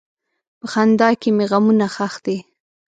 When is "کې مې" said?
1.21-1.45